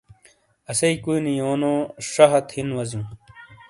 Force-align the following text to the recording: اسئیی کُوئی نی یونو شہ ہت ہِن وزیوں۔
اسئیی 0.71 0.95
کُوئی 1.03 1.19
نی 1.23 1.33
یونو 1.39 1.73
شہ 2.09 2.25
ہت 2.31 2.47
ہِن 2.53 2.67
وزیوں۔ 2.77 3.05